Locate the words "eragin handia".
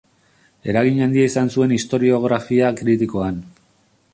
0.71-1.27